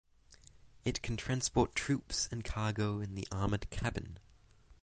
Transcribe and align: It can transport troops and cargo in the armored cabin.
It 0.83 1.03
can 1.03 1.15
transport 1.15 1.75
troops 1.75 2.27
and 2.31 2.43
cargo 2.43 3.01
in 3.01 3.13
the 3.13 3.27
armored 3.31 3.69
cabin. 3.69 4.17